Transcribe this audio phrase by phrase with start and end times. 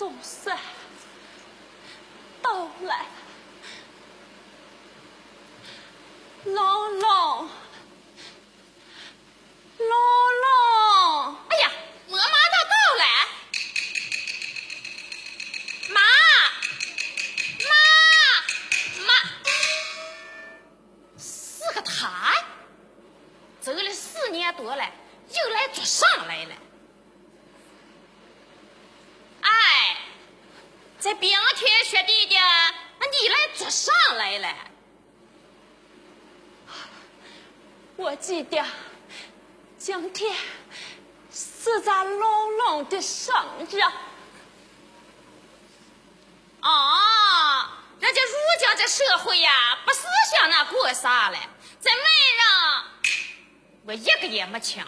[0.00, 0.58] 总算
[2.40, 3.04] 到来，
[6.44, 6.54] 龙
[7.00, 7.50] 龙，
[9.76, 9.90] 龙
[10.40, 11.36] 龙！
[11.50, 11.70] 哎呀，
[12.08, 12.24] 我马到
[12.70, 13.04] 到了，
[15.90, 16.00] 妈，
[17.68, 17.70] 妈，
[19.06, 19.12] 妈，
[21.18, 22.42] 是个他，
[23.60, 24.82] 走了四年多了，
[25.28, 26.54] 又来做上来了。
[31.10, 32.36] 在冰天雪地的，
[33.00, 34.56] 那你来做啥来了？
[37.96, 38.64] 我记得
[39.76, 40.32] 今天
[41.32, 43.34] 是咱龙龙的生
[43.68, 43.80] 日。
[46.60, 51.38] 啊，人家如今这社会呀，不是像那过啥了。
[51.80, 52.02] 这媒
[52.38, 52.44] 人，
[53.84, 54.86] 我一个也没请。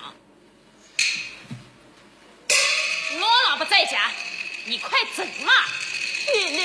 [3.19, 4.09] 龙龙不在家，
[4.67, 5.53] 你快走嘛！
[6.25, 6.62] Shit,